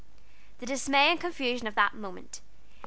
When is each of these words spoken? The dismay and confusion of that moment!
The 0.57 0.65
dismay 0.65 1.11
and 1.11 1.19
confusion 1.21 1.67
of 1.67 1.75
that 1.75 1.93
moment! 1.93 2.41